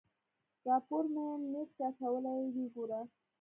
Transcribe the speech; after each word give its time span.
راپور 0.67 1.03
مې 1.13 1.25
نېټ 1.51 1.69
کې 1.75 1.83
اچولی 1.89 2.33
ويې 2.39 2.65
ګوره. 2.75 3.01